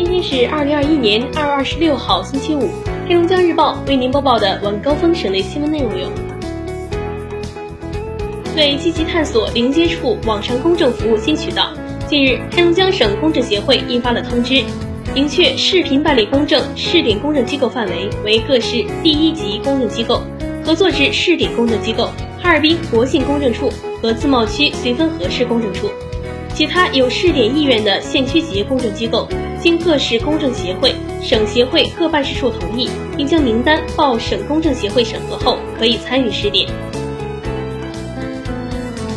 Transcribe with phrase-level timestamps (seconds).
[0.00, 2.70] 今天是二零二一年二月二十六号，星期五。
[3.08, 6.08] 黑龙江日报为您播报的晚高峰省内新闻内容有：
[8.56, 11.72] 为积极探索零接触网上公证服务新渠道，
[12.06, 14.62] 近日，黑龙江省公证协会印发了通知，
[15.16, 20.22] 明确视频办理公证试点公证机构范围为各市第一级公证机构、
[20.64, 22.04] 合作制试点公证机构、
[22.40, 23.68] 哈尔滨国信公证处
[24.00, 25.90] 和自贸区绥芬河市公证处。
[26.54, 29.28] 其他有试点意愿的县区级公证机构，
[29.60, 36.68] 经各市公证协会、省协会各办事处同意，并将名单报省公证协会审核后，可以参与试点。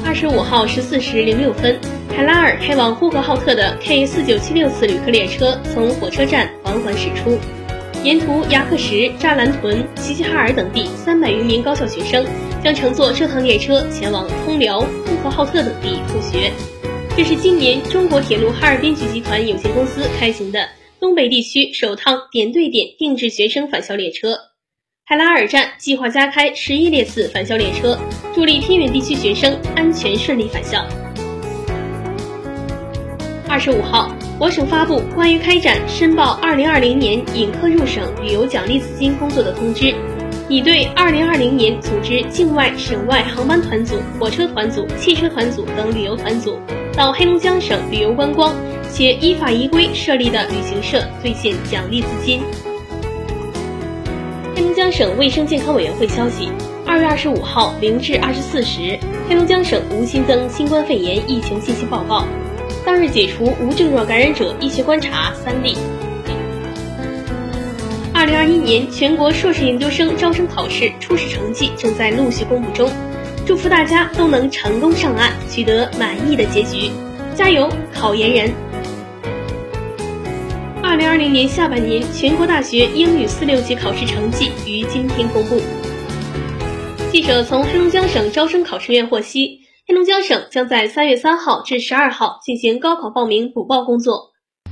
[0.06, 1.80] 二十五号十四时零六分，
[2.16, 7.38] 海拉尔开往呼和浩特的 K 四九七六次旅客列车从火车站缓缓驶出，
[8.04, 12.26] 沿途牙克石、扎兰屯、齐齐哈尔等地三百余名高校学生
[12.64, 16.52] 将乘坐这趟列车前往通辽、呼和浩特等地复学。
[17.18, 20.70] 这是今年中国铁路哈尔滨局集团有限公司开行的
[21.00, 24.38] 东北地区首趟点对点定制学生返校列车。
[25.04, 28.00] 海拉尔站计划加开十一列次返校列车，
[28.34, 30.88] 助力偏远地区学生安全顺利返校。
[33.50, 39.94] 二十五号，我省发布关于开展申报二零二零年引客入省旅游奖励资金工作的通知。
[40.52, 46.60] 已对二零二零年组织境外、省外航班团组、火车团组、汽车团组等旅游团组
[46.94, 48.54] 到黑龙江省旅游观光，
[48.92, 52.42] 且依法依规设立的旅行社兑现奖励资金。
[54.54, 56.50] 黑龙江省卫生健康委员会消息，
[56.86, 62.26] 二月二十五号零至二十四时，黑龙江省无新增新冠肺炎疫情信息报告，
[62.86, 65.78] 当日解除无症状感染者医学观察三例。
[68.32, 72.90] 二零二一年全国硕士研究生招生考试初试成绩正在陆续公布中，
[73.46, 76.92] 祝福大家都能成功上岸，取得满意的结局，
[77.36, 78.54] 加油，考研人！
[80.82, 85.60] 二零二零年下半年全国大学英语四六级考试成绩于今天公布。
[87.12, 94.31] 记者从黑龙江省招生考试院获悉，黑龙江省将在三月三号至十二号进行高考报名补报工作。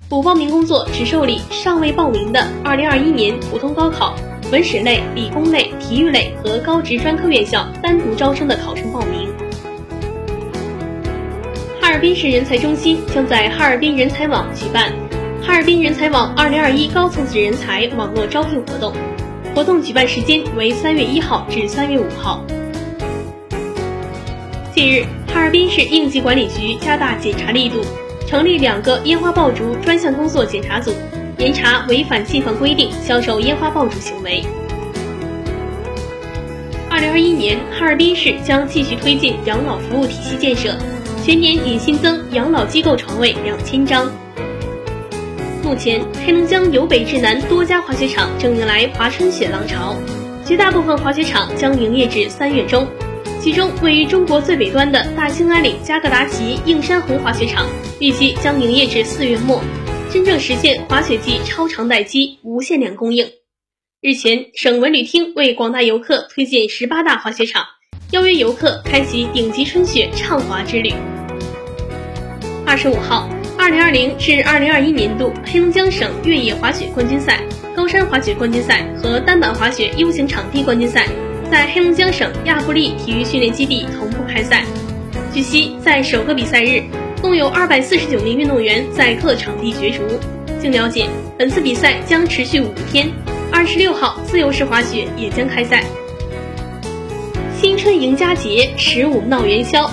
[0.09, 4.15] 补报名工作只受理尚未报名的2021年普通高考
[4.51, 9.29] 文史类、理工类、体育类和高职专科院校单独招生的考生报名。
[11.79, 14.91] 哈尔滨市人才中心将在哈尔滨人才网举办
[15.43, 18.91] 哈尔滨人才网2021高层次人才网络招聘活动，
[19.53, 22.43] 活动举办时间为三月一号至三月五号。
[24.73, 27.85] 近日，哈尔滨市应急管理局加大检查力度。
[28.27, 30.93] 成立两个烟花爆竹专项工作检查组，
[31.37, 34.43] 严查违反禁放规定销售烟花爆竹行为。
[36.89, 40.75] 二零二一年，哈尔滨市将继续推进养老服务体系建设，
[41.23, 44.11] 全年拟新增养老机构床位两千张。
[45.63, 49.95] 目前，黑龙江由北至南多家滑雪场正迎来滑春雪浪潮，
[50.43, 52.87] 绝大部分滑雪场将营业至三月中。
[53.41, 57.65] 其中，位于中国最北端的大兴安岭加格达奇映山红滑雪场，
[58.01, 59.61] 预计将营业至四月末，
[60.11, 63.25] 真正实现滑雪季超长待机、无限量供应。
[64.01, 67.63] 日前，省文旅厅为广大游客推荐十八大滑雪场，
[68.11, 70.93] 邀约游客开启顶级春雪畅滑之旅。
[72.65, 77.41] 二十五号，二零二零至二零二一年度黑龙江省越野滑雪冠军赛、
[77.73, 81.07] 高山滑雪冠军赛和单板滑雪 U 型场地冠军赛。
[81.49, 84.63] 在黑龙江省亚布力体育训练基地同步开赛。
[85.33, 86.83] 据悉，在首个比赛日，
[87.21, 90.03] 共有二百四十九名运动员在各场地角逐。
[90.59, 91.07] 经了解，
[91.39, 93.09] 本次比赛将持续五天，
[93.51, 95.83] 二十六号自由式滑雪也将开赛。
[97.59, 99.89] 新春迎佳节，十五闹元宵，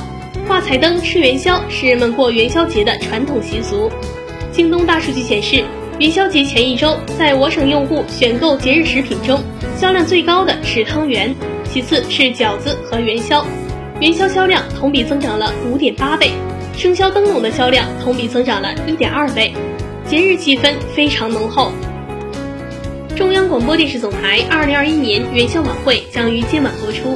[0.46, 3.90] 挂彩灯吃元宵是人们过元宵节的传统习俗。
[4.52, 5.64] 京东大数据显示。
[5.98, 9.42] 元宵节前一周，在我省用户选购节日食品中，
[9.78, 11.34] 销量最高的是汤圆，
[11.64, 13.46] 其次是饺子和元宵。
[13.98, 16.32] 元宵销量同比增长了五点八倍，
[16.76, 19.54] 生肖灯笼的销量同比增长了一点二倍，
[20.06, 21.72] 节日气氛非常浓厚。
[23.16, 27.14] 中央广播电视总台二零二一年元宵晚会将于今晚播出，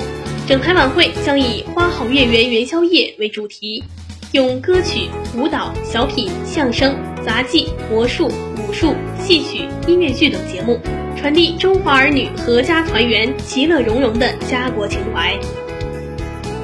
[0.49, 3.85] 整台晚会将以“花好月圆元宵夜”为主题，
[4.33, 6.95] 用歌曲、舞蹈、小品、相声、
[7.27, 8.31] 杂技、魔术。
[8.69, 10.79] 武术、戏曲、音乐剧等节目，
[11.17, 15.37] 传递中华儿女阖家团圆、其乐融融的家国情怀。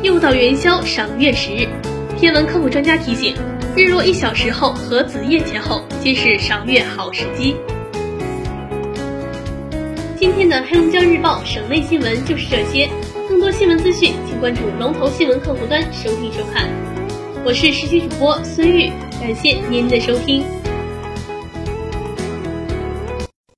[0.02, 1.66] 又到元宵赏月时，
[2.16, 3.34] 天文科普专家提醒，
[3.74, 7.56] 日落一小时后和子夜前后皆是赏月好时机。
[10.16, 12.88] 今天的黑龙江日报省内新闻就是这些，
[13.28, 16.68] 更多新闻资讯请关注龙头新闻客户端收听收看。
[17.46, 18.90] 我是实习主播孙玉，
[19.20, 20.42] 感谢您的收听。